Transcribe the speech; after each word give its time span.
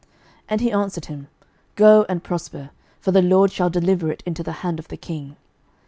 And 0.49 0.61
he 0.61 0.71
answered 0.71 1.05
him, 1.05 1.27
Go, 1.75 2.07
and 2.09 2.23
prosper: 2.23 2.71
for 2.99 3.11
the 3.11 3.21
LORD 3.21 3.51
shall 3.51 3.69
deliver 3.69 4.11
it 4.11 4.23
into 4.25 4.41
the 4.41 4.51
hand 4.65 4.79
of 4.79 4.87
the 4.87 4.97
king. 4.97 5.35